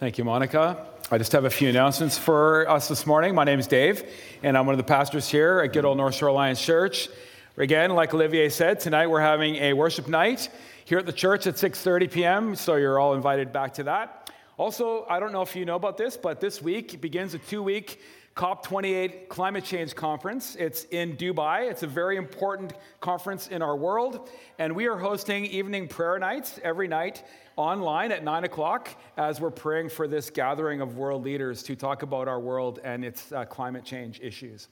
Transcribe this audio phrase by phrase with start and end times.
[0.00, 0.88] Thank you, Monica.
[1.12, 3.32] I just have a few announcements for us this morning.
[3.32, 4.02] My name is Dave,
[4.42, 7.08] and I'm one of the pastors here at good old North Shore Alliance Church.
[7.58, 10.48] Again, like Olivier said, tonight we're having a worship night
[10.84, 12.56] here at the church at 6:30 p.m.
[12.56, 14.32] So you're all invited back to that.
[14.56, 18.00] Also, I don't know if you know about this, but this week begins a two-week
[18.34, 20.56] COP28 climate change conference.
[20.56, 21.70] It's in Dubai.
[21.70, 24.28] It's a very important conference in our world.
[24.58, 27.22] And we are hosting evening prayer nights every night
[27.56, 32.02] online at 9 o'clock as we're praying for this gathering of world leaders to talk
[32.02, 34.68] about our world and its uh, climate change issues.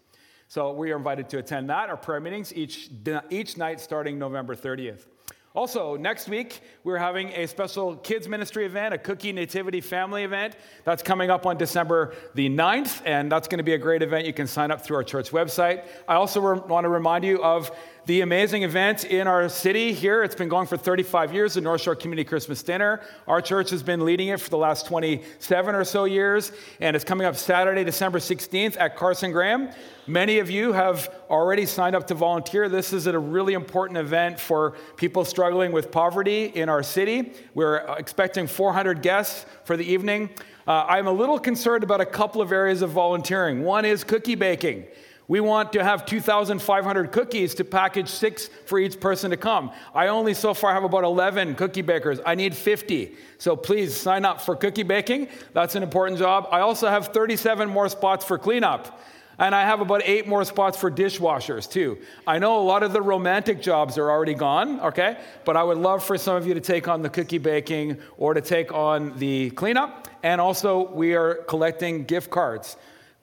[0.48, 2.90] So we are invited to attend that, our prayer meetings, each,
[3.30, 5.06] each night starting November 30th.
[5.54, 10.56] Also, next week, we're having a special kids ministry event, a cookie nativity family event.
[10.84, 14.26] That's coming up on December the 9th, and that's going to be a great event.
[14.26, 15.84] You can sign up through our church website.
[16.08, 17.70] I also re- want to remind you of
[18.04, 20.24] the amazing event in our city here.
[20.24, 23.00] It's been going for 35 years, the North Shore Community Christmas Dinner.
[23.28, 27.04] Our church has been leading it for the last 27 or so years, and it's
[27.04, 29.70] coming up Saturday, December 16th at Carson Graham.
[30.08, 32.68] Many of you have already signed up to volunteer.
[32.68, 37.34] This is a really important event for people struggling with poverty in our city.
[37.54, 40.30] We're expecting 400 guests for the evening.
[40.66, 43.62] Uh, I'm a little concerned about a couple of areas of volunteering.
[43.62, 44.86] One is cookie baking.
[45.28, 49.70] We want to have 2,500 cookies to package six for each person to come.
[49.94, 52.18] I only so far have about 11 cookie bakers.
[52.26, 53.14] I need 50.
[53.38, 55.28] So please sign up for cookie baking.
[55.52, 56.48] That's an important job.
[56.50, 59.00] I also have 37 more spots for cleanup.
[59.38, 61.98] And I have about eight more spots for dishwashers too.
[62.26, 65.18] I know a lot of the romantic jobs are already gone, okay?
[65.44, 68.34] But I would love for some of you to take on the cookie baking or
[68.34, 70.08] to take on the cleanup.
[70.22, 72.76] And also, we are collecting gift cards.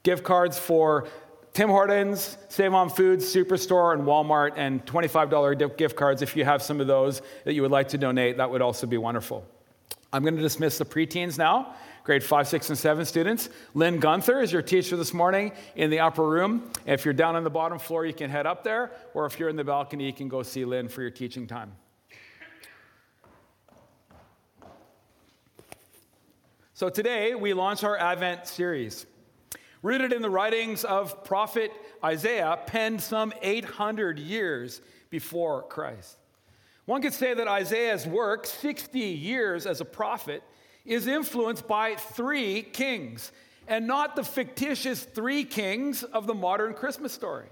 [0.04, 1.08] Gift cards for
[1.54, 6.22] Tim Hortons, Save on Foods, Superstore, and Walmart, and $25 gift cards.
[6.22, 8.88] If you have some of those that you would like to donate, that would also
[8.88, 9.46] be wonderful.
[10.14, 13.50] I'm going to dismiss the preteens now, grade 5, 6, and 7 students.
[13.74, 16.72] Lynn Gunther is your teacher this morning in the upper room.
[16.86, 19.50] If you're down on the bottom floor, you can head up there, or if you're
[19.50, 21.74] in the balcony, you can go see Lynn for your teaching time.
[26.74, 29.06] So today, we launch our Advent series.
[29.82, 31.72] Rooted in the writings of prophet
[32.04, 36.18] Isaiah, penned some 800 years before Christ.
[36.86, 40.44] One could say that Isaiah's work, 60 years as a prophet,
[40.86, 43.32] is influenced by three kings,
[43.68, 47.48] and not the fictitious three kings of the modern Christmas story.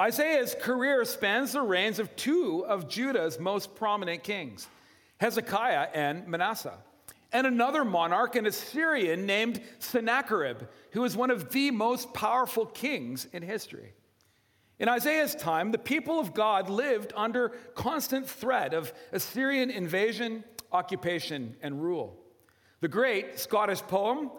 [0.00, 4.66] Isaiah's career spans the reigns of two of Judah's most prominent kings,
[5.18, 6.78] Hezekiah and Manasseh
[7.32, 13.26] and another monarch, an Assyrian named Sennacherib, who was one of the most powerful kings
[13.32, 13.92] in history.
[14.78, 20.42] In Isaiah's time, the people of God lived under constant threat of Assyrian invasion,
[20.72, 22.18] occupation, and rule.
[22.80, 24.30] The great Scottish poem,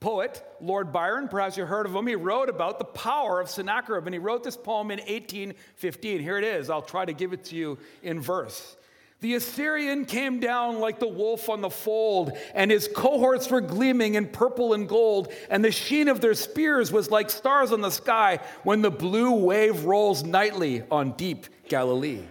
[0.00, 4.06] poet Lord Byron, perhaps you heard of him, he wrote about the power of Sennacherib,
[4.06, 6.20] and he wrote this poem in 1815.
[6.20, 6.70] Here it is.
[6.70, 8.76] I'll try to give it to you in verse.
[9.22, 14.16] The Assyrian came down like the wolf on the fold, and his cohorts were gleaming
[14.16, 17.90] in purple and gold, and the sheen of their spears was like stars on the
[17.90, 22.24] sky when the blue wave rolls nightly on deep Galilee.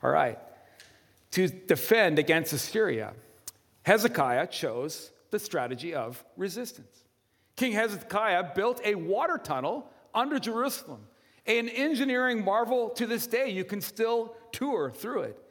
[0.00, 0.38] All right.
[1.32, 3.12] To defend against Assyria,
[3.82, 7.02] Hezekiah chose the strategy of resistance.
[7.56, 11.00] King Hezekiah built a water tunnel under Jerusalem,
[11.46, 13.50] an engineering marvel to this day.
[13.50, 15.42] You can still tour through it.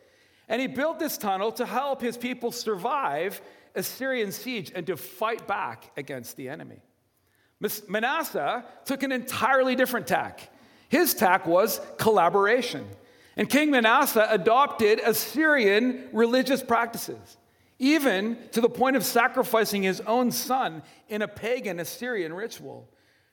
[0.47, 3.41] And he built this tunnel to help his people survive
[3.73, 6.81] Assyrian siege and to fight back against the enemy.
[7.87, 10.49] Manasseh took an entirely different tack.
[10.89, 12.87] His tack was collaboration.
[13.37, 17.37] And King Manasseh adopted Assyrian religious practices,
[17.79, 22.89] even to the point of sacrificing his own son in a pagan Assyrian ritual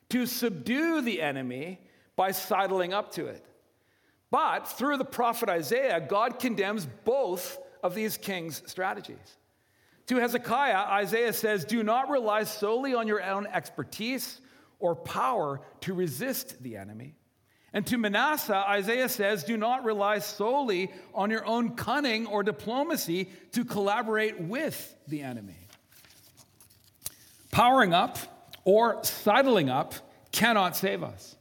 [0.08, 1.80] to subdue the enemy
[2.16, 3.44] by sidling up to it.
[4.32, 9.37] But through the prophet Isaiah, God condemns both of these kings' strategies.
[10.06, 14.41] To Hezekiah, Isaiah says, Do not rely solely on your own expertise
[14.80, 17.15] or power to resist the enemy.
[17.74, 23.28] And to Manasseh, Isaiah says, Do not rely solely on your own cunning or diplomacy
[23.53, 25.68] to collaborate with the enemy.
[27.51, 28.16] Powering up
[28.65, 29.95] or sidling up
[30.33, 31.36] cannot save us.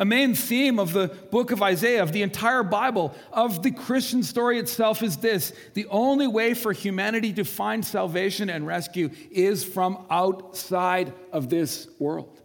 [0.00, 4.22] A main theme of the book of Isaiah, of the entire Bible, of the Christian
[4.22, 9.62] story itself is this the only way for humanity to find salvation and rescue is
[9.62, 12.40] from outside of this world.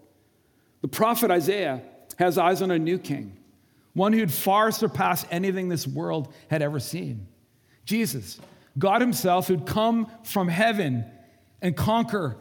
[0.81, 1.81] The prophet Isaiah
[2.19, 3.38] has eyes on a new king,
[3.94, 7.25] one who'd far surpass anything this world had ever seen.
[7.86, 8.38] Jesus,
[8.78, 11.06] God Himself, who'd come from heaven
[11.62, 12.36] and conquer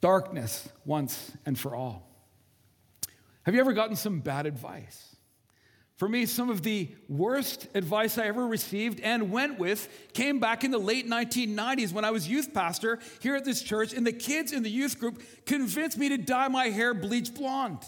[0.00, 2.11] darkness once and for all.
[3.44, 5.16] Have you ever gotten some bad advice?
[5.96, 10.64] For me, some of the worst advice I ever received and went with came back
[10.64, 14.12] in the late 1990s when I was youth pastor here at this church, and the
[14.12, 17.78] kids in the youth group convinced me to dye my hair bleach blonde.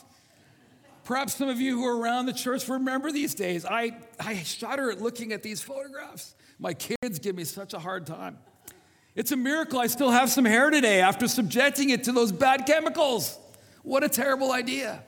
[1.05, 3.65] Perhaps some of you who are around the church remember these days.
[3.65, 6.35] I, I shudder at looking at these photographs.
[6.59, 8.39] My kids give me such a hard time.
[9.15, 12.65] It's a miracle I still have some hair today after subjecting it to those bad
[12.67, 13.39] chemicals.
[13.83, 15.03] What a terrible idea.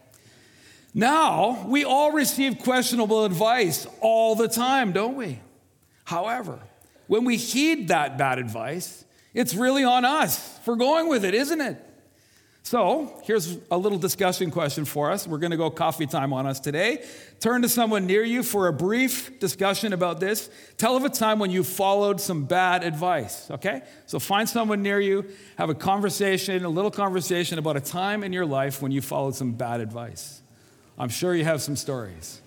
[0.98, 5.40] Now, we all receive questionable advice all the time, don't we?
[6.04, 6.58] However,
[7.06, 9.04] when we heed that bad advice,
[9.34, 11.76] it's really on us for going with it, isn't it?
[12.62, 15.26] So, here's a little discussion question for us.
[15.26, 17.04] We're going to go coffee time on us today.
[17.40, 20.48] Turn to someone near you for a brief discussion about this.
[20.78, 23.82] Tell of a time when you followed some bad advice, okay?
[24.06, 25.26] So, find someone near you,
[25.58, 29.34] have a conversation, a little conversation about a time in your life when you followed
[29.34, 30.40] some bad advice.
[30.98, 32.40] I'm sure you have some stories.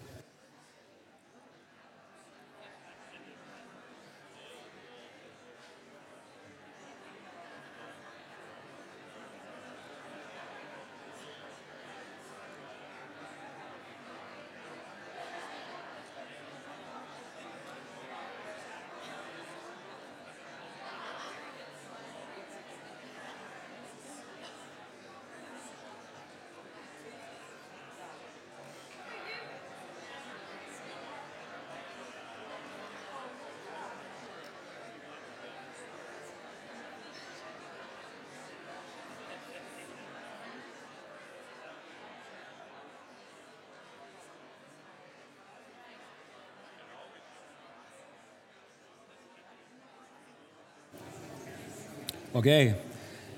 [52.35, 52.75] Okay,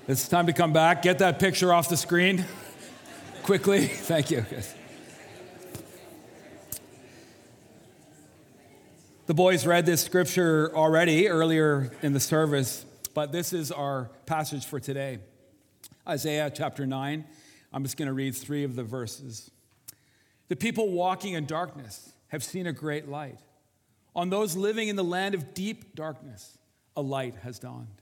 [0.06, 1.00] it's time to come back.
[1.00, 2.44] Get that picture off the screen
[3.42, 3.86] quickly.
[3.86, 4.44] Thank you.
[9.24, 12.84] The boys read this scripture already earlier in the service,
[13.14, 15.20] but this is our passage for today
[16.06, 17.24] Isaiah chapter 9.
[17.72, 19.50] I'm just going to read three of the verses.
[20.48, 23.38] The people walking in darkness have seen a great light.
[24.14, 26.58] On those living in the land of deep darkness,
[26.94, 28.01] a light has dawned.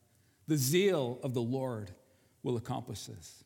[0.51, 1.91] The zeal of the Lord
[2.43, 3.45] will accomplish this.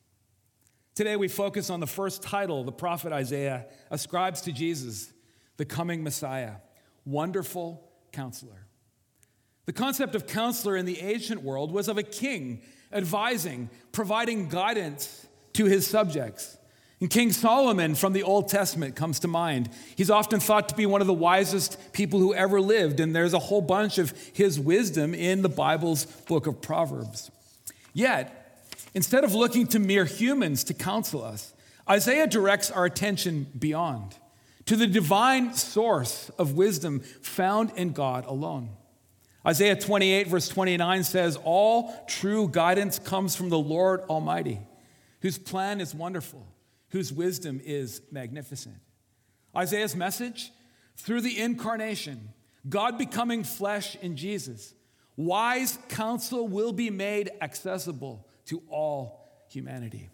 [0.96, 5.12] Today, we focus on the first title the prophet Isaiah ascribes to Jesus,
[5.56, 6.54] the coming Messiah
[7.04, 8.66] Wonderful Counselor.
[9.66, 12.62] The concept of counselor in the ancient world was of a king
[12.92, 16.58] advising, providing guidance to his subjects.
[17.00, 19.68] And King Solomon from the Old Testament comes to mind.
[19.96, 23.34] He's often thought to be one of the wisest people who ever lived, and there's
[23.34, 27.30] a whole bunch of his wisdom in the Bible's book of Proverbs.
[27.92, 28.62] Yet,
[28.94, 31.52] instead of looking to mere humans to counsel us,
[31.88, 34.16] Isaiah directs our attention beyond
[34.64, 38.70] to the divine source of wisdom found in God alone.
[39.46, 44.60] Isaiah 28, verse 29 says, All true guidance comes from the Lord Almighty,
[45.20, 46.44] whose plan is wonderful
[46.90, 48.76] whose wisdom is magnificent.
[49.56, 50.52] Isaiah's message
[50.96, 52.30] through the incarnation,
[52.68, 54.74] God becoming flesh in Jesus,
[55.16, 60.10] wise counsel will be made accessible to all humanity.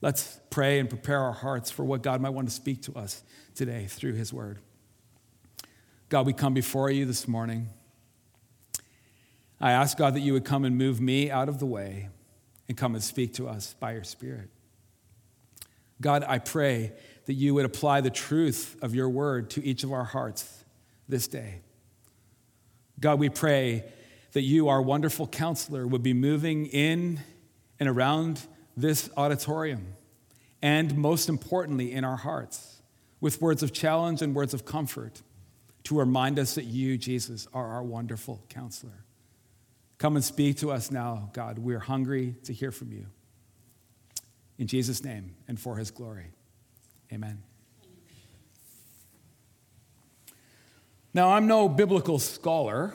[0.00, 3.22] Let's pray and prepare our hearts for what God might want to speak to us
[3.54, 4.58] today through his word.
[6.08, 7.70] God, we come before you this morning.
[9.60, 12.10] I ask God that you would come and move me out of the way
[12.68, 14.50] and come and speak to us by your Spirit.
[16.00, 16.92] God, I pray
[17.26, 20.64] that you would apply the truth of your word to each of our hearts
[21.08, 21.60] this day.
[23.00, 23.84] God, we pray
[24.32, 27.20] that you, our wonderful counselor, would be moving in
[27.80, 28.40] and around
[28.76, 29.94] this auditorium,
[30.62, 32.82] and most importantly, in our hearts,
[33.20, 35.22] with words of challenge and words of comfort
[35.84, 39.04] to remind us that you, Jesus, are our wonderful counselor.
[39.98, 41.58] Come and speak to us now, God.
[41.58, 43.06] We're hungry to hear from you.
[44.58, 46.26] In Jesus' name and for his glory.
[47.12, 47.42] Amen.
[51.12, 52.94] Now, I'm no biblical scholar,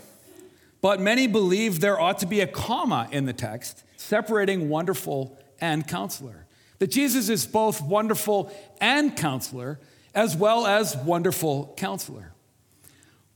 [0.81, 5.87] but many believe there ought to be a comma in the text separating wonderful and
[5.87, 6.45] counselor.
[6.79, 8.51] That Jesus is both wonderful
[8.81, 9.79] and counselor,
[10.13, 12.33] as well as wonderful counselor.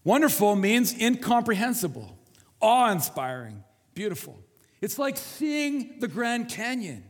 [0.03, 2.17] Wonderful means incomprehensible,
[2.61, 3.63] awe inspiring,
[3.93, 4.39] beautiful.
[4.81, 7.03] It's like seeing the Grand Canyon.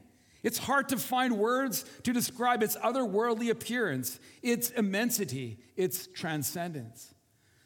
[0.43, 7.13] It's hard to find words to describe its otherworldly appearance, its immensity, its transcendence.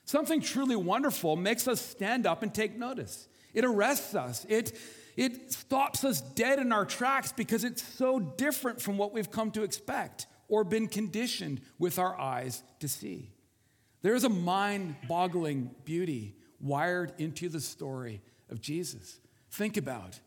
[0.05, 3.27] Something truly wonderful makes us stand up and take notice.
[3.53, 4.45] It arrests us.
[4.47, 4.77] It,
[5.17, 9.49] it stops us dead in our tracks because it's so different from what we've come
[9.51, 13.31] to expect or been conditioned with our eyes to see.
[14.03, 19.19] There is a mind boggling beauty wired into the story of Jesus.
[19.49, 20.19] Think about.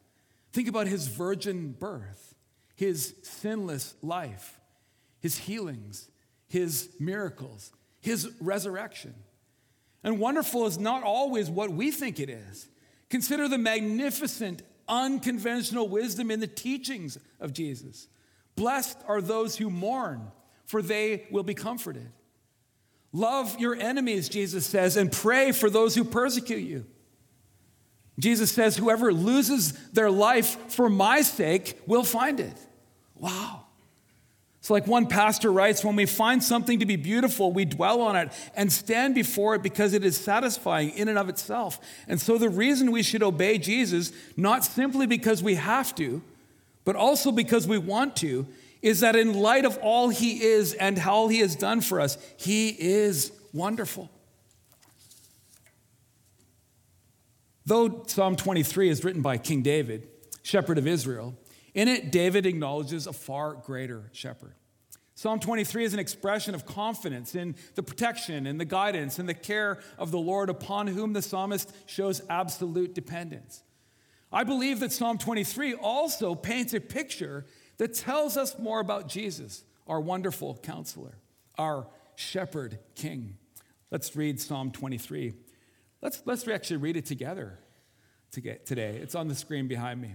[0.53, 2.30] Think about his virgin birth
[2.81, 4.59] his sinless life,
[5.19, 6.09] his healings,
[6.49, 9.13] his miracles, his resurrection.
[10.03, 12.71] And wonderful is not always what we think it is.
[13.11, 18.09] Consider the magnificent, unconventional wisdom in the teachings of Jesus.
[18.57, 20.33] Blessed are those who mourn,
[20.65, 22.11] for they will be comforted.
[23.13, 26.87] Love your enemies, Jesus says, and pray for those who persecute you.
[28.19, 32.57] Jesus says, Whoever loses their life for my sake will find it.
[33.21, 33.67] Wow.
[34.59, 38.17] It's like one pastor writes when we find something to be beautiful, we dwell on
[38.17, 41.81] it and stand before it because it is satisfying in and of itself.
[42.09, 46.21] And so, the reason we should obey Jesus, not simply because we have to,
[46.85, 48.47] but also because we want to,
[48.83, 52.19] is that in light of all he is and how he has done for us,
[52.37, 54.11] he is wonderful.
[57.65, 60.09] Though Psalm 23 is written by King David,
[60.43, 61.35] shepherd of Israel,
[61.75, 64.55] in it, David acknowledges a far greater shepherd.
[65.15, 69.35] Psalm 23 is an expression of confidence in the protection and the guidance and the
[69.35, 73.63] care of the Lord upon whom the psalmist shows absolute dependence.
[74.33, 77.45] I believe that Psalm 23 also paints a picture
[77.77, 81.19] that tells us more about Jesus, our wonderful counselor,
[81.59, 83.37] our shepherd king.
[83.91, 85.35] Let's read Psalm 23.
[86.01, 87.59] Let's, let's actually read it together
[88.31, 88.99] today.
[89.03, 90.15] It's on the screen behind me.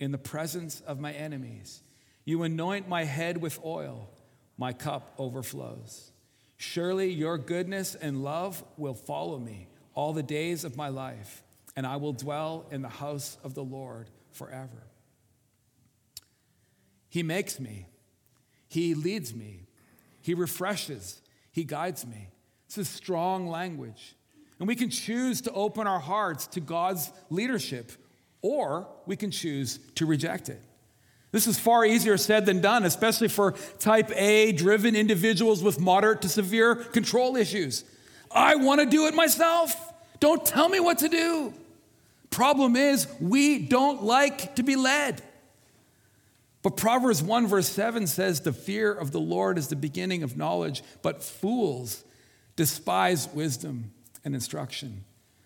[0.00, 1.82] in the presence of my enemies.
[2.24, 4.10] You anoint my head with oil,
[4.56, 6.12] my cup overflows.
[6.56, 11.42] Surely your goodness and love will follow me all the days of my life,
[11.76, 14.88] and I will dwell in the house of the Lord forever.
[17.08, 17.86] He makes me,
[18.66, 19.66] He leads me,
[20.20, 21.20] He refreshes,
[21.52, 22.28] He guides me.
[22.66, 24.16] It's a strong language.
[24.58, 27.92] And we can choose to open our hearts to God's leadership
[28.44, 30.60] or we can choose to reject it.
[31.32, 36.20] This is far easier said than done, especially for type A driven individuals with moderate
[36.22, 37.84] to severe control issues.
[38.30, 39.94] I want to do it myself.
[40.20, 41.54] Don't tell me what to do.
[42.28, 45.22] Problem is, we don't like to be led.
[46.62, 50.36] But Proverbs 1, verse 7 says, The fear of the Lord is the beginning of
[50.36, 52.04] knowledge, but fools
[52.56, 55.04] despise wisdom and instruction.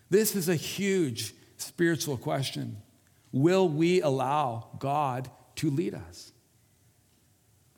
[0.09, 2.81] This is a huge spiritual question.
[3.31, 6.31] Will we allow God to lead us?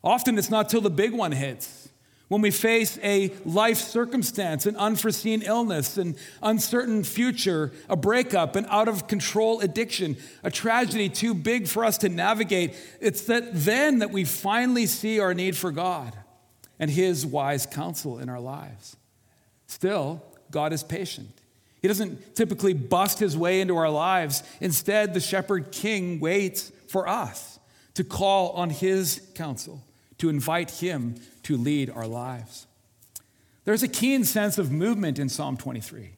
[0.03, 1.89] Often it's not till the big one hits.
[2.27, 8.65] When we face a life circumstance, an unforeseen illness, an uncertain future, a breakup, an
[8.69, 13.99] out of control addiction, a tragedy too big for us to navigate, it's that then
[13.99, 16.17] that we finally see our need for God
[16.79, 18.95] and His wise counsel in our lives.
[19.67, 21.40] Still, God is patient.
[21.81, 24.43] He doesn't typically bust his way into our lives.
[24.59, 27.59] Instead, the shepherd king waits for us
[27.95, 29.83] to call on his counsel,
[30.19, 32.67] to invite him to lead our lives.
[33.65, 36.11] There's a keen sense of movement in Psalm 23.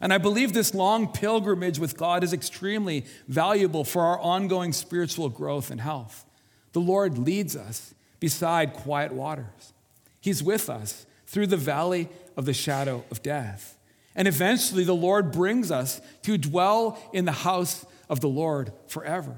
[0.00, 5.28] And I believe this long pilgrimage with God is extremely valuable for our ongoing spiritual
[5.28, 6.24] growth and health.
[6.72, 9.72] The Lord leads us beside quiet waters,
[10.20, 13.73] He's with us through the valley of the shadow of death.
[14.16, 19.36] And eventually, the Lord brings us to dwell in the house of the Lord forever.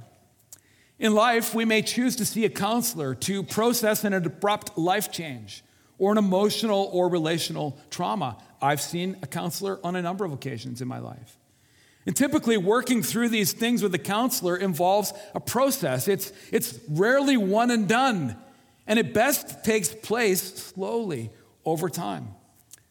[0.98, 5.62] In life, we may choose to see a counselor to process an abrupt life change
[5.98, 8.38] or an emotional or relational trauma.
[8.60, 11.38] I've seen a counselor on a number of occasions in my life.
[12.06, 16.06] And typically, working through these things with a counselor involves a process.
[16.06, 18.36] It's, it's rarely one and done,
[18.86, 21.30] and it best takes place slowly
[21.64, 22.28] over time.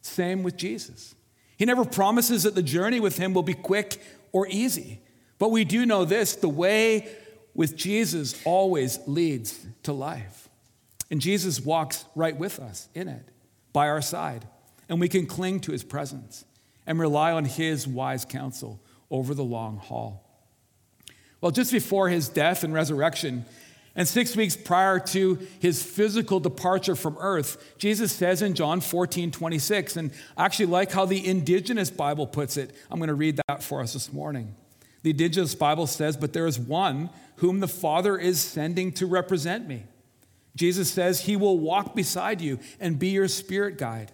[0.01, 1.15] Same with Jesus.
[1.57, 5.01] He never promises that the journey with him will be quick or easy.
[5.37, 7.09] But we do know this the way
[7.53, 10.49] with Jesus always leads to life.
[11.09, 13.29] And Jesus walks right with us in it,
[13.71, 14.47] by our side.
[14.89, 16.45] And we can cling to his presence
[16.85, 20.21] and rely on his wise counsel over the long haul.
[21.41, 23.45] Well, just before his death and resurrection,
[23.95, 29.31] and six weeks prior to his physical departure from earth, Jesus says in John 14,
[29.31, 32.75] 26, and I actually like how the indigenous Bible puts it.
[32.91, 34.53] I'm going to read that for us this morning.
[35.03, 39.67] The indigenous Bible says, But there is one whom the Father is sending to represent
[39.67, 39.83] me.
[40.55, 44.11] Jesus says, He will walk beside you and be your spirit guide.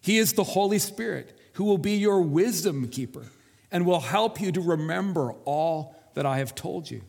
[0.00, 3.26] He is the Holy Spirit who will be your wisdom keeper
[3.72, 7.02] and will help you to remember all that I have told you.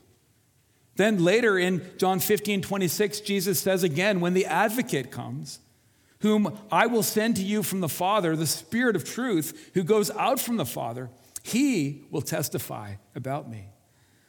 [0.97, 5.59] Then later in John 15, 26, Jesus says again, When the advocate comes,
[6.19, 10.09] whom I will send to you from the Father, the Spirit of truth, who goes
[10.11, 11.09] out from the Father,
[11.43, 13.69] he will testify about me.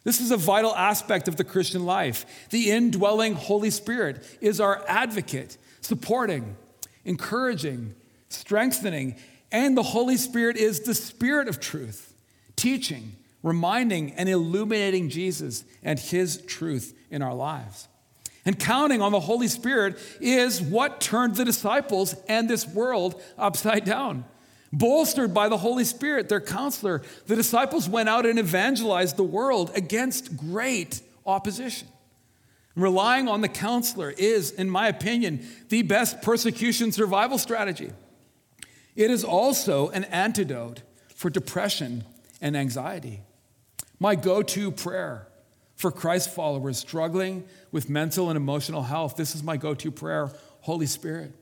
[0.05, 2.49] This is a vital aspect of the Christian life.
[2.51, 6.57] The indwelling Holy Spirit is our advocate, supporting,
[7.05, 7.95] encouraging,
[8.29, 9.17] strengthening,
[9.51, 12.15] and the Holy Spirit is the Spirit of truth,
[12.57, 17.88] teaching, reminding and illuminating Jesus and his truth in our lives.
[18.45, 23.85] And counting on the Holy Spirit is what turned the disciples and this world upside
[23.85, 24.25] down.
[24.73, 29.71] Bolstered by the Holy Spirit, their counselor, the disciples went out and evangelized the world
[29.75, 31.88] against great opposition.
[32.75, 37.90] Relying on the counselor is, in my opinion, the best persecution survival strategy.
[38.95, 40.83] It is also an antidote
[41.14, 42.04] for depression
[42.40, 43.21] and anxiety.
[44.00, 45.28] My go to prayer
[45.75, 50.31] for Christ followers struggling with mental and emotional health this is my go to prayer
[50.61, 51.33] Holy Spirit,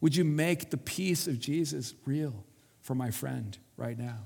[0.00, 2.44] would you make the peace of Jesus real
[2.82, 4.18] for my friend right now?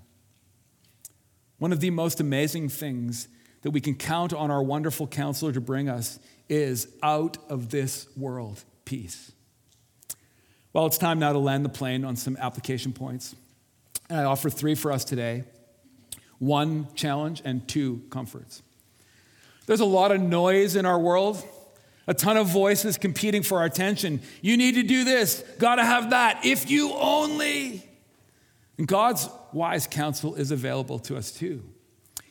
[1.58, 3.28] One of the most amazing things
[3.62, 6.18] that we can count on our wonderful counselor to bring us
[6.48, 9.32] is out of this world peace.
[10.72, 13.34] Well, it's time now to land the plane on some application points.
[14.10, 15.44] And I offer three for us today
[16.38, 18.62] one challenge and two comforts.
[19.66, 21.42] There's a lot of noise in our world,
[22.06, 24.20] a ton of voices competing for our attention.
[24.42, 27.88] You need to do this, gotta have that, if you only.
[28.76, 31.62] And God's wise counsel is available to us too.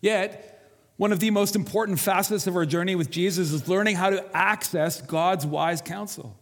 [0.01, 0.49] Yet,
[0.97, 4.25] one of the most important facets of our journey with Jesus is learning how to
[4.35, 6.37] access God's wise counsel,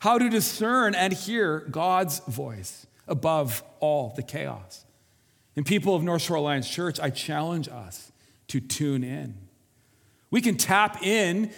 [0.00, 4.83] how to discern and hear God's voice above all the chaos.
[5.56, 8.12] And people of North Shore Alliance Church, I challenge us
[8.48, 9.34] to tune in.
[10.30, 11.52] We can tap in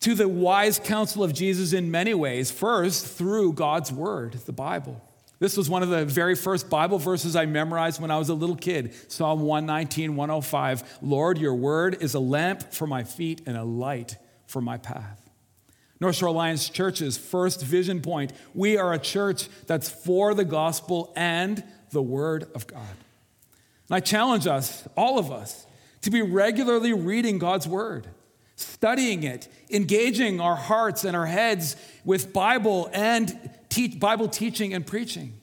[0.00, 2.50] to the wise counsel of Jesus in many ways.
[2.50, 5.02] First, through God's word, the Bible.
[5.38, 8.34] This was one of the very first Bible verses I memorized when I was a
[8.34, 10.98] little kid Psalm 119, 105.
[11.02, 15.20] Lord, your word is a lamp for my feet and a light for my path.
[16.00, 21.12] North Shore Alliance Church's first vision point we are a church that's for the gospel
[21.16, 22.96] and the word of God.
[23.88, 25.66] And I challenge us, all of us,
[26.02, 28.08] to be regularly reading God's word,
[28.56, 34.86] studying it, engaging our hearts and our heads with Bible and te- Bible teaching and
[34.86, 35.34] preaching.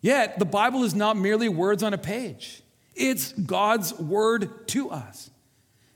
[0.00, 2.62] Yet, the Bible is not merely words on a page,
[2.94, 5.30] it's God's word to us.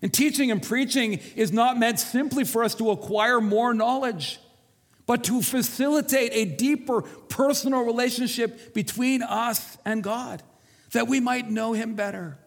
[0.03, 4.39] And teaching and preaching is not meant simply for us to acquire more knowledge,
[5.07, 10.43] but to facilitate a deeper personal relationship between us and God
[10.93, 12.39] that we might know him better.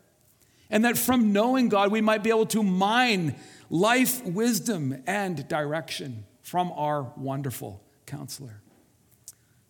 [0.69, 3.35] And that from knowing God, we might be able to mine
[3.69, 8.61] life, wisdom, and direction from our wonderful counselor.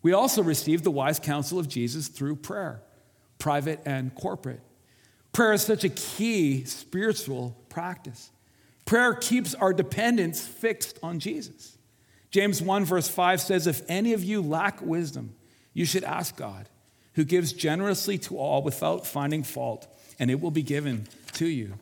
[0.01, 2.81] We also receive the wise counsel of Jesus through prayer,
[3.37, 4.61] private and corporate.
[5.33, 8.31] Prayer is such a key spiritual practice.
[8.85, 11.77] Prayer keeps our dependence fixed on Jesus.
[12.31, 15.35] James 1, verse 5 says, If any of you lack wisdom,
[15.73, 16.67] you should ask God
[17.19, 19.85] who gives generously to all without finding fault,
[20.19, 21.73] and it will be given to you.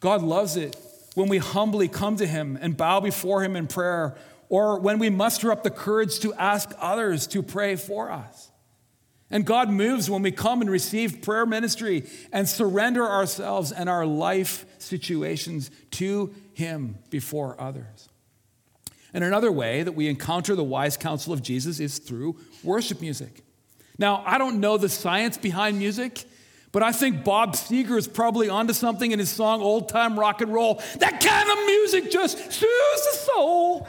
[0.00, 0.74] God loves it
[1.14, 4.16] when we humbly come to Him and bow before Him in prayer,
[4.48, 8.50] or when we muster up the courage to ask others to pray for us.
[9.30, 14.06] And God moves when we come and receive prayer ministry and surrender ourselves and our
[14.06, 18.08] life situations to Him before others.
[19.12, 23.44] And another way that we encounter the wise counsel of Jesus is through worship music.
[23.98, 26.24] Now, I don't know the science behind music,
[26.72, 30.40] But I think Bob Seger is probably onto something in his song Old Time Rock
[30.40, 30.82] and Roll.
[30.98, 33.86] That kind of music just soothes the soul.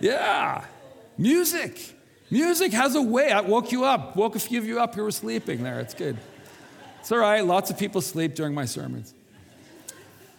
[0.00, 0.64] Yeah,
[1.16, 1.96] music.
[2.30, 3.30] Music has a way.
[3.30, 5.78] I woke you up, woke a few of you up who were sleeping there.
[5.78, 6.16] It's good.
[6.98, 7.44] It's all right.
[7.44, 9.14] Lots of people sleep during my sermons.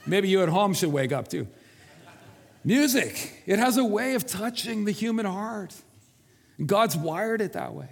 [0.05, 1.47] Maybe you at home should wake up too.
[2.65, 5.73] Music, it has a way of touching the human heart.
[6.63, 7.89] God's wired it that way.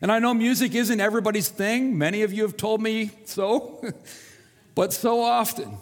[0.00, 1.96] And I know music isn't everybody's thing.
[1.96, 3.82] Many of you have told me so.
[4.74, 5.78] but so often,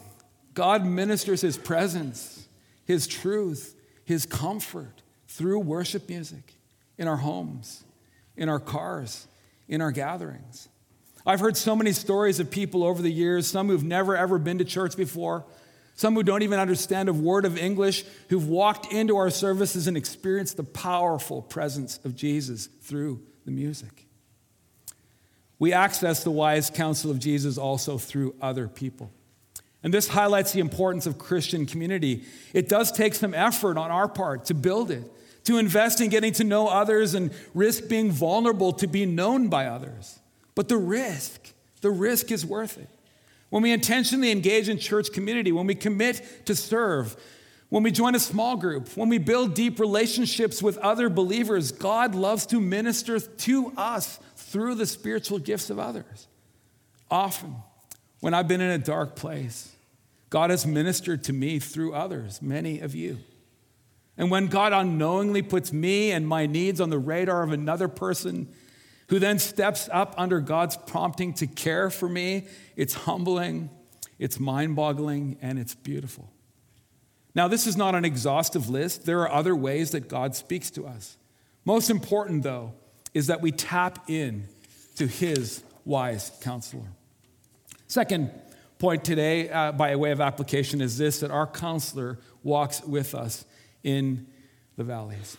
[0.54, 2.46] God ministers His presence,
[2.84, 6.54] His truth, His comfort through worship music
[6.98, 7.84] in our homes,
[8.36, 9.26] in our cars,
[9.68, 10.68] in our gatherings.
[11.24, 14.58] I've heard so many stories of people over the years, some who've never ever been
[14.58, 15.44] to church before,
[15.94, 19.96] some who don't even understand a word of English, who've walked into our services and
[19.96, 24.06] experienced the powerful presence of Jesus through the music.
[25.58, 29.12] We access the wise counsel of Jesus also through other people.
[29.84, 32.24] And this highlights the importance of Christian community.
[32.52, 35.04] It does take some effort on our part to build it,
[35.44, 39.66] to invest in getting to know others and risk being vulnerable to be known by
[39.66, 40.20] others.
[40.54, 42.88] But the risk, the risk is worth it.
[43.52, 47.14] When we intentionally engage in church community, when we commit to serve,
[47.68, 52.14] when we join a small group, when we build deep relationships with other believers, God
[52.14, 56.28] loves to minister to us through the spiritual gifts of others.
[57.10, 57.56] Often,
[58.20, 59.70] when I've been in a dark place,
[60.30, 63.18] God has ministered to me through others, many of you.
[64.16, 68.48] And when God unknowingly puts me and my needs on the radar of another person,
[69.12, 72.46] who then steps up under God's prompting to care for me.
[72.76, 73.68] It's humbling,
[74.18, 76.32] it's mind boggling, and it's beautiful.
[77.34, 79.04] Now, this is not an exhaustive list.
[79.04, 81.18] There are other ways that God speaks to us.
[81.66, 82.72] Most important, though,
[83.12, 84.48] is that we tap in
[84.96, 86.88] to his wise counselor.
[87.88, 88.30] Second
[88.78, 93.44] point today, uh, by way of application, is this that our counselor walks with us
[93.82, 94.26] in
[94.78, 95.36] the valleys.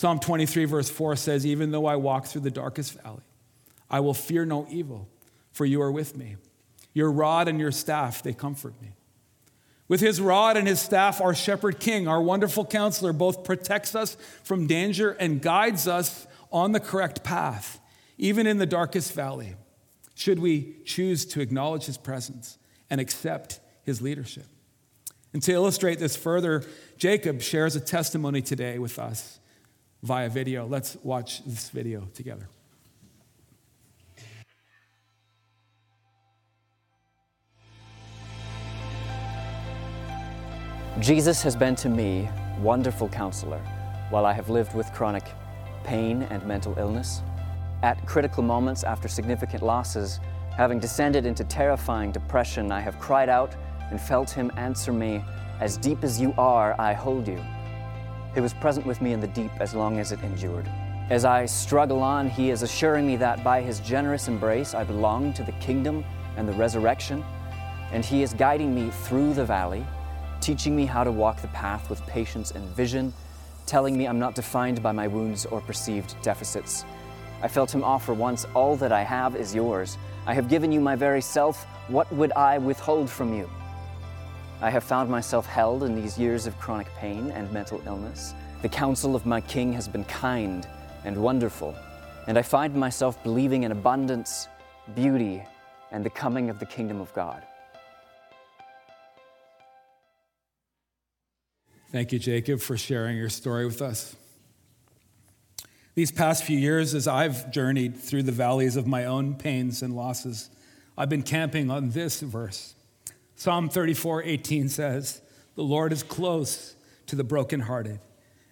[0.00, 3.20] Psalm 23, verse 4 says, Even though I walk through the darkest valley,
[3.90, 5.10] I will fear no evil,
[5.52, 6.36] for you are with me.
[6.94, 8.94] Your rod and your staff, they comfort me.
[9.88, 14.16] With his rod and his staff, our shepherd king, our wonderful counselor, both protects us
[14.42, 17.78] from danger and guides us on the correct path,
[18.16, 19.54] even in the darkest valley,
[20.14, 22.56] should we choose to acknowledge his presence
[22.88, 24.46] and accept his leadership.
[25.34, 26.64] And to illustrate this further,
[26.96, 29.39] Jacob shares a testimony today with us
[30.02, 30.66] via video.
[30.66, 32.48] Let's watch this video together.
[41.00, 42.28] Jesus has been to me
[42.60, 43.60] wonderful counselor
[44.10, 45.24] while I have lived with chronic
[45.84, 47.22] pain and mental illness.
[47.82, 50.20] At critical moments after significant losses,
[50.56, 53.54] having descended into terrifying depression, I have cried out
[53.90, 55.24] and felt Him answer me,
[55.60, 57.42] As deep as you are, I hold you.
[58.34, 60.70] He was present with me in the deep as long as it endured.
[61.10, 65.32] As I struggle on, He is assuring me that by His generous embrace, I belong
[65.34, 66.04] to the kingdom
[66.36, 67.24] and the resurrection,
[67.90, 69.84] and He is guiding me through the valley,
[70.40, 73.12] teaching me how to walk the path with patience and vision,
[73.66, 76.84] telling me I'm not defined by my wounds or perceived deficits.
[77.42, 79.98] I felt Him offer once, All that I have is yours.
[80.26, 81.64] I have given you my very self.
[81.88, 83.50] What would I withhold from you?
[84.62, 88.34] I have found myself held in these years of chronic pain and mental illness.
[88.60, 90.68] The counsel of my King has been kind
[91.04, 91.74] and wonderful,
[92.26, 94.48] and I find myself believing in abundance,
[94.94, 95.42] beauty,
[95.92, 97.42] and the coming of the kingdom of God.
[101.90, 104.14] Thank you, Jacob, for sharing your story with us.
[105.94, 109.96] These past few years, as I've journeyed through the valleys of my own pains and
[109.96, 110.50] losses,
[110.98, 112.74] I've been camping on this verse.
[113.40, 115.22] Psalm 34 18 says,
[115.54, 116.76] The Lord is close
[117.06, 117.98] to the brokenhearted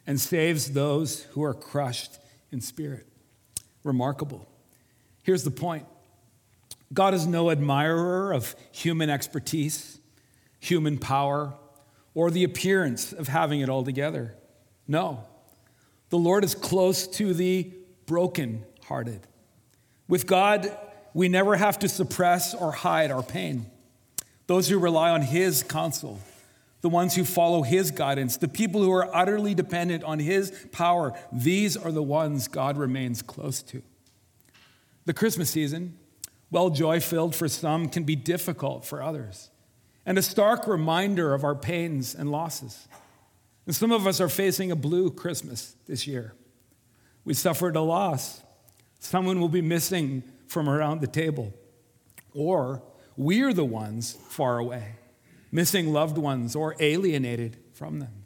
[0.07, 2.19] and saves those who are crushed
[2.51, 3.07] in spirit.
[3.85, 4.49] Remarkable.
[5.23, 5.85] Here's the point
[6.91, 10.01] God is no admirer of human expertise,
[10.59, 11.53] human power,
[12.15, 14.37] or the appearance of having it all together.
[14.87, 15.23] No.
[16.09, 17.75] The Lord is close to the
[18.07, 19.21] brokenhearted.
[20.09, 20.75] With God,
[21.13, 23.71] we never have to suppress or hide our pain
[24.49, 26.19] those who rely on His counsel,
[26.81, 31.13] the ones who follow His guidance, the people who are utterly dependent on His power,
[31.31, 33.83] these are the ones God remains close to.
[35.05, 35.97] The Christmas season,
[36.51, 39.51] well joy filled for some, can be difficult for others,
[40.05, 42.89] and a stark reminder of our pains and losses.
[43.67, 46.33] And some of us are facing a blue Christmas this year.
[47.27, 48.43] We suffered a loss.
[48.99, 51.53] Someone will be missing from around the table,
[52.33, 52.83] or
[53.19, 54.95] we're the ones far away,
[55.51, 58.25] missing loved ones or alienated from them.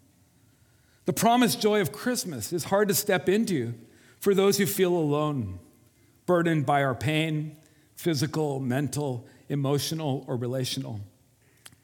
[1.07, 3.74] The promised joy of Christmas is hard to step into
[4.20, 5.59] for those who feel alone,
[6.26, 7.57] burdened by our pain,
[7.96, 11.00] physical, mental, emotional, or relational.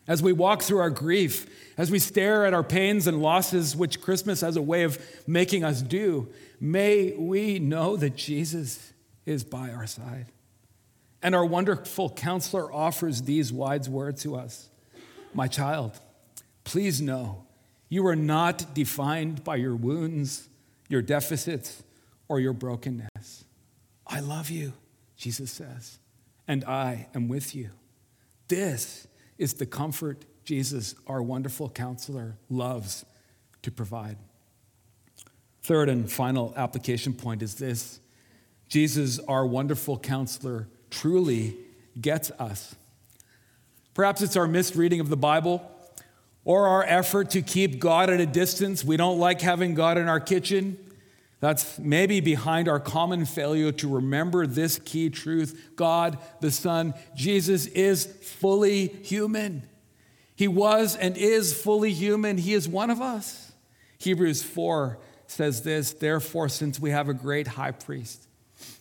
[0.06, 1.46] As we walk through our grief,
[1.78, 5.64] as we stare at our pains and losses, which Christmas has a way of making
[5.64, 6.28] us do,
[6.60, 8.92] may we know that Jesus
[9.24, 10.26] is by our side.
[11.22, 14.68] And our wonderful counselor offers these wise words to us
[15.34, 15.98] My child,
[16.64, 17.46] please know
[17.88, 20.48] you are not defined by your wounds,
[20.88, 21.82] your deficits,
[22.28, 23.44] or your brokenness.
[24.06, 24.72] I love you,
[25.16, 25.98] Jesus says,
[26.46, 27.70] and I am with you.
[28.48, 29.06] This
[29.38, 33.04] is the comfort Jesus, our wonderful counselor, loves
[33.60, 34.16] to provide.
[35.62, 38.00] Third and final application point is this
[38.66, 41.56] Jesus, our wonderful counselor, truly
[42.00, 42.74] gets us.
[43.94, 45.68] Perhaps it's our misreading of the Bible
[46.44, 48.84] or our effort to keep God at a distance.
[48.84, 50.78] We don't like having God in our kitchen.
[51.40, 57.66] That's maybe behind our common failure to remember this key truth God, the Son, Jesus
[57.66, 59.68] is fully human.
[60.36, 62.38] He was and is fully human.
[62.38, 63.50] He is one of us.
[63.98, 68.27] Hebrews 4 says this Therefore, since we have a great high priest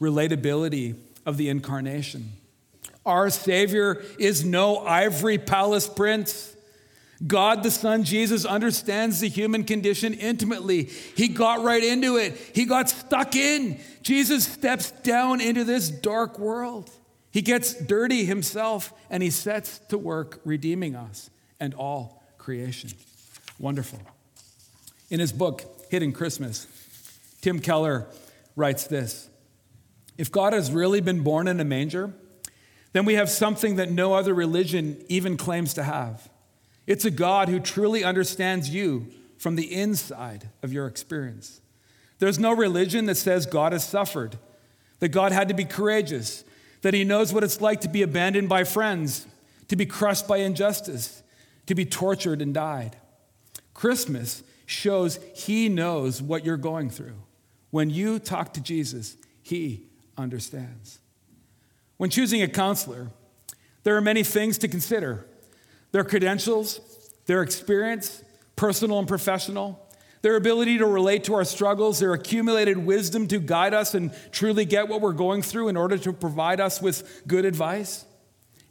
[0.00, 2.32] relatability of the incarnation.
[3.06, 6.54] Our Savior is no ivory palace prince.
[7.26, 10.84] God the Son, Jesus, understands the human condition intimately.
[10.84, 13.80] He got right into it, He got stuck in.
[14.02, 16.90] Jesus steps down into this dark world.
[17.34, 22.90] He gets dirty himself and he sets to work redeeming us and all creation.
[23.58, 23.98] Wonderful.
[25.10, 26.68] In his book, Hidden Christmas,
[27.40, 28.06] Tim Keller
[28.54, 29.28] writes this
[30.16, 32.12] If God has really been born in a manger,
[32.92, 36.28] then we have something that no other religion even claims to have.
[36.86, 41.60] It's a God who truly understands you from the inside of your experience.
[42.18, 44.38] There's no religion that says God has suffered,
[45.00, 46.44] that God had to be courageous,
[46.82, 49.26] that he knows what it's like to be abandoned by friends,
[49.68, 51.22] to be crushed by injustice,
[51.66, 52.96] to be tortured and died.
[53.72, 57.20] Christmas shows he knows what you're going through.
[57.70, 60.98] When you talk to Jesus, he understands.
[61.96, 63.10] When choosing a counselor,
[63.82, 65.26] there are many things to consider
[65.92, 66.80] their credentials,
[67.26, 68.22] their experience,
[68.56, 69.80] personal and professional,
[70.22, 74.64] their ability to relate to our struggles, their accumulated wisdom to guide us and truly
[74.64, 78.06] get what we're going through in order to provide us with good advice.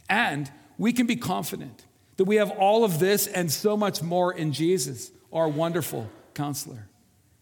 [0.09, 1.85] And we can be confident
[2.17, 6.89] that we have all of this and so much more in Jesus, our wonderful counselor.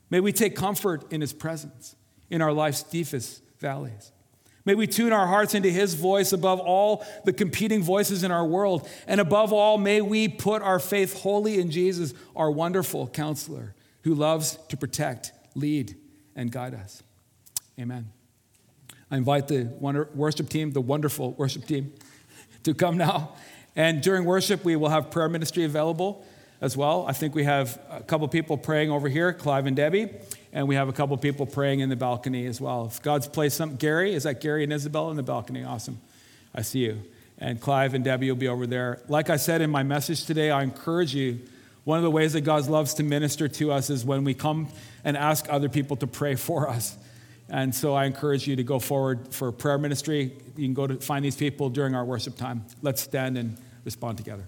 [0.10, 1.96] May we take comfort in his presence
[2.30, 4.12] in our life's deepest valleys.
[4.66, 8.46] May we tune our hearts into His voice above all the competing voices in our
[8.46, 8.88] world.
[9.08, 14.14] And above all, may we put our faith wholly in Jesus, our wonderful counselor, who
[14.14, 15.96] loves to protect, lead,
[16.36, 17.02] and guide us.
[17.80, 18.12] Amen.
[19.10, 19.64] I invite the
[20.14, 21.94] worship team, the wonderful worship team,
[22.64, 23.36] to come now.
[23.76, 26.24] And during worship, we will have prayer ministry available
[26.60, 27.06] as well.
[27.08, 30.10] I think we have a couple people praying over here, Clive and Debbie
[30.54, 32.86] and we have a couple people praying in the balcony as well.
[32.86, 35.64] If God's placed some, Gary, is that Gary and Isabel in the balcony?
[35.64, 36.00] Awesome.
[36.54, 37.02] I see you.
[37.38, 39.00] And Clive and Debbie will be over there.
[39.08, 41.40] Like I said in my message today, I encourage you.
[41.84, 44.68] One of the ways that God loves to minister to us is when we come
[45.04, 46.96] and ask other people to pray for us.
[47.50, 50.32] And so I encourage you to go forward for prayer ministry.
[50.56, 52.66] You can go to find these people during our worship time.
[52.82, 54.46] Let's stand and respond together.